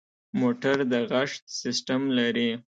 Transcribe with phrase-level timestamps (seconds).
[0.39, 1.29] موټر د غږ
[1.61, 2.49] سیسټم لري.